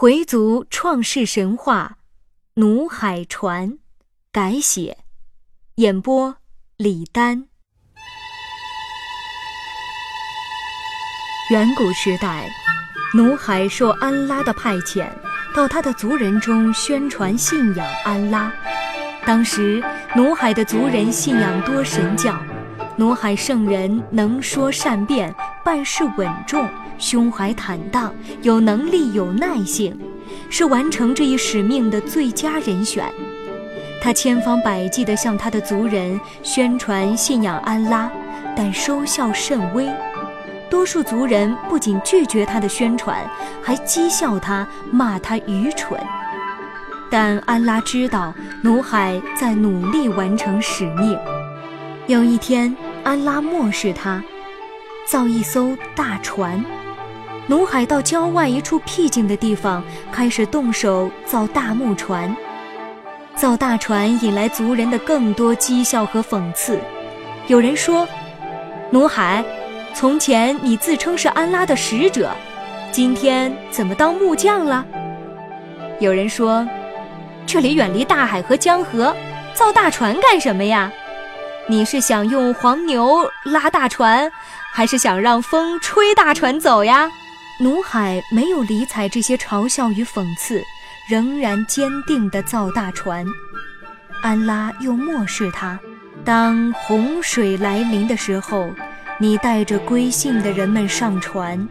[0.00, 1.98] 回族创世神话，
[2.54, 3.76] 奴海传
[4.32, 4.96] 改写，
[5.74, 6.36] 演播
[6.78, 7.48] 李丹。
[11.50, 12.48] 远古时代，
[13.12, 15.06] 奴海受安拉的派遣，
[15.54, 18.50] 到他的族人中宣传信仰安拉。
[19.26, 19.84] 当时，
[20.16, 22.42] 奴海的族人信仰多神教。
[22.96, 26.66] 奴海圣人能说善辩，办事稳重。
[27.00, 29.98] 胸怀坦荡，有能力有耐性，
[30.48, 33.04] 是完成这一使命的最佳人选。
[34.02, 38.10] 他千方百计地向他的族人宣传信仰安拉，
[38.56, 39.88] 但收效甚微。
[40.70, 43.28] 多数族人不仅拒绝他的宣传，
[43.60, 46.00] 还讥笑他，骂他愚蠢。
[47.10, 51.18] 但安拉知道努海在努力完成使命。
[52.06, 54.22] 有一天，安拉漠视他，
[55.06, 56.64] 造一艘大船。
[57.50, 62.32] 努海到郊外一处僻静的地方，开始动手造大木船。
[63.34, 66.78] 造大船引来族人的更多讥笑和讽刺。
[67.48, 68.06] 有人说
[68.92, 69.44] ：“努海，
[69.94, 72.30] 从前你自称是安拉的使者，
[72.92, 74.86] 今天怎么当木匠了？”
[75.98, 76.64] 有人说
[77.46, 79.12] ：“这里远离大海和江河，
[79.54, 80.88] 造大船干什么呀？
[81.66, 84.30] 你是想用黄牛拉大船，
[84.72, 87.10] 还是想让风吹大船走呀？”
[87.62, 90.62] 努海没有理睬这些嘲笑与讽刺，
[91.06, 93.26] 仍然坚定地造大船。
[94.22, 95.78] 安拉又漠视他。
[96.24, 98.70] 当洪水来临的时候，
[99.18, 101.68] 你带着归信的人们上船，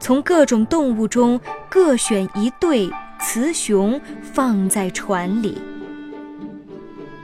[0.00, 1.38] 从各种动物中
[1.68, 2.90] 各选一对
[3.20, 4.00] 雌雄
[4.32, 5.60] 放在船里。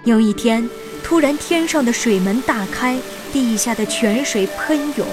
[0.04, 0.69] 有一天，
[1.03, 2.98] 突然天上的水门大开，
[3.32, 5.06] 地下的泉水喷涌。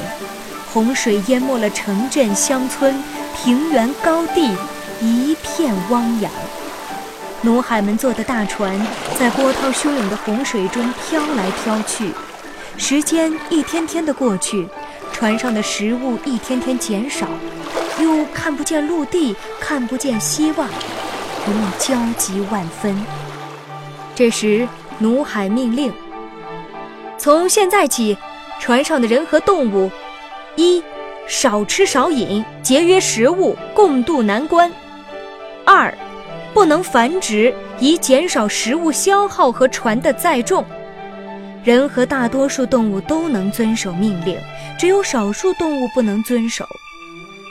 [0.74, 3.04] 洪水淹没了城镇、乡村、
[3.36, 4.56] 平原、高地，
[5.02, 6.32] 一片汪洋。
[7.42, 8.80] 奴海们坐的大船
[9.20, 12.12] 在波涛汹涌的洪水中飘来飘去，
[12.78, 14.66] 时间一天天的过去，
[15.12, 17.28] 船上的食物一天天减少，
[18.00, 20.70] 又看不见陆地，看不见希望，
[21.48, 22.96] 人们焦急万分。
[24.16, 24.66] 这时，
[25.00, 25.92] 奴海命令：
[27.18, 28.18] 从现在起，
[28.60, 29.92] 船上的人和动物。
[30.56, 30.84] 一，
[31.28, 34.72] 少吃少饮，节约食物，共度难关。
[35.66, 35.94] 二，
[36.53, 40.66] 不能繁殖，以减少食物消耗和船的载重。
[41.63, 44.38] 人和大多数动物都能遵守命令，
[44.78, 46.66] 只有少数动物不能遵守。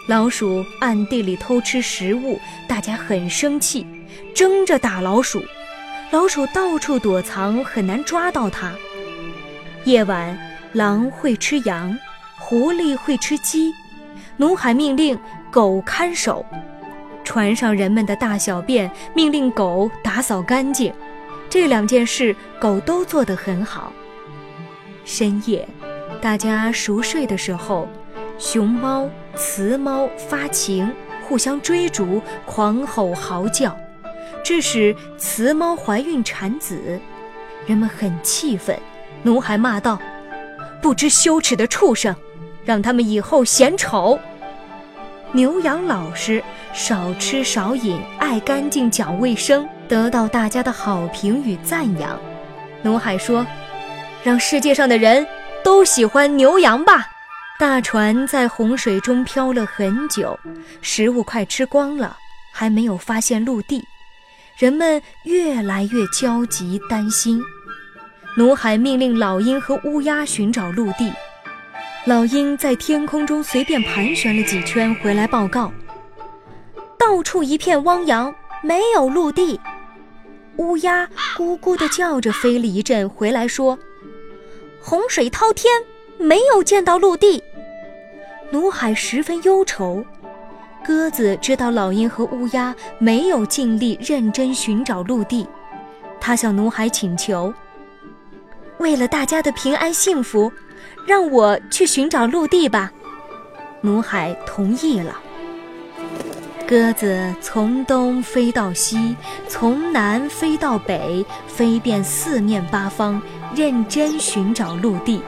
[0.08, 2.38] 老鼠暗地里偷吃食物，
[2.68, 3.86] 大家很生气，
[4.34, 5.42] 争着打老鼠。
[6.10, 8.72] 老鼠到处躲藏，很难抓到它。
[9.84, 10.36] 夜晚，
[10.72, 11.96] 狼会吃羊。
[12.50, 13.72] 狐狸会吃鸡，
[14.36, 15.16] 奴海命令
[15.52, 16.44] 狗看守
[17.22, 20.92] 船上人们的大小便，命令狗打扫干净。
[21.48, 23.92] 这两件事狗都做得很好。
[25.04, 25.64] 深夜，
[26.20, 27.88] 大家熟睡的时候，
[28.36, 30.92] 熊猫、雌猫发情，
[31.28, 33.78] 互相追逐，狂吼嚎叫，
[34.42, 37.00] 致使雌猫怀孕产子。
[37.64, 38.76] 人们很气愤，
[39.22, 40.00] 奴海骂道
[40.82, 42.12] ：“不知羞耻的畜生！”
[42.64, 44.18] 让他们以后嫌丑。
[45.32, 52.18] 牛羊老实，少吃少饮，爱干净，讲卫生，得到大家的好评与赞扬。
[52.82, 53.46] 努海说
[54.24, 55.26] ：“让世界上的人
[55.62, 57.06] 都喜欢牛羊吧。”
[57.60, 60.36] 大船在洪水中漂了很久，
[60.80, 62.16] 食物快吃光了，
[62.50, 63.84] 还没有发现陆地，
[64.56, 67.40] 人们越来越焦急担心。
[68.36, 71.12] 努海命令老鹰和乌鸦寻找陆地。
[72.06, 75.70] 老鹰在天空中随便盘旋了几圈，回来报告：
[76.96, 79.60] 到处一片汪洋，没有陆地。
[80.56, 81.06] 乌鸦
[81.36, 83.78] 咕咕地叫着飞了一阵，回来说：
[84.80, 85.70] 洪水滔天，
[86.16, 87.42] 没有见到陆地。
[88.50, 90.02] 努海十分忧愁。
[90.82, 95.46] 鸽子知道老鹰和乌鸦没有尽力认真寻找陆地，
[96.18, 97.52] 他向努海请求：
[98.78, 100.50] 为了大家的平安幸福。
[101.06, 102.92] 让我去寻找陆地吧，
[103.80, 105.16] 努海同意了。
[106.66, 109.16] 鸽子从东飞到西，
[109.48, 113.20] 从南飞到北，飞遍四面八方，
[113.56, 115.20] 认真寻找陆地。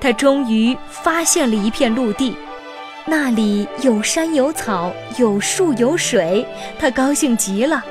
[0.00, 2.36] 它终于发现了一片陆地，
[3.06, 6.46] 那里有山有草，有树有水，
[6.78, 7.82] 它高兴极了。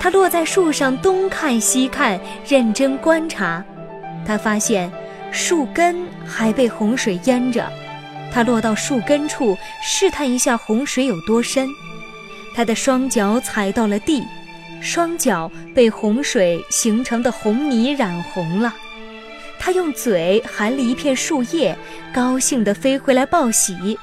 [0.00, 3.62] 它落在树上，东看西看，认真观察。
[4.26, 4.90] 它发现
[5.30, 7.70] 树根还被洪水淹着，
[8.32, 11.68] 它落到树根处，试探一下洪水有多深。
[12.54, 14.24] 它的双脚踩到了地，
[14.80, 18.74] 双脚被洪水形成的红泥染红了。
[19.58, 21.76] 它用嘴含了一片树叶，
[22.12, 23.98] 高兴地飞回来报喜。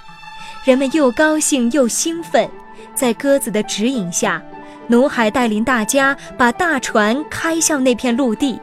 [0.64, 2.50] 人们又高兴又兴奋，
[2.94, 4.42] 在鸽子的指引下。
[4.90, 8.58] 努海带领大家把大船开向那片陆地，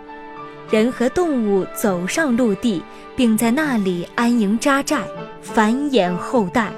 [0.75, 2.83] 人和动物走上陆地，
[3.15, 5.03] 并在那里安营扎寨，
[5.41, 6.73] 繁衍后代。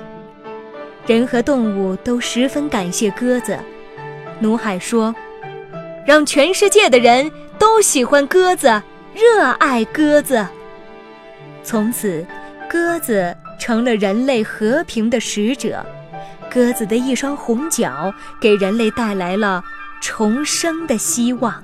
[1.06, 3.58] 人和动物都十分感谢鸽子。
[4.38, 5.14] 努海说
[6.06, 8.82] ：“让全世界的人都喜欢鸽子，
[9.14, 10.46] 热爱鸽子。
[11.64, 12.22] 从此，
[12.68, 15.82] 鸽子成了人类和平的使者。”
[16.52, 19.64] 鸽子的一双红脚，给人类带来了
[20.02, 21.54] 重生的希望。